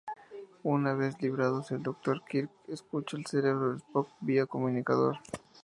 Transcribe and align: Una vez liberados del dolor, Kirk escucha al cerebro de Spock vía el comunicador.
Una 0.63 0.95
vez 0.95 1.21
liberados 1.21 1.69
del 1.69 1.83
dolor, 1.83 2.23
Kirk 2.27 2.49
escucha 2.67 3.17
al 3.17 3.27
cerebro 3.27 3.73
de 3.73 3.77
Spock 3.77 4.09
vía 4.19 4.41
el 4.41 4.47
comunicador. 4.47 5.19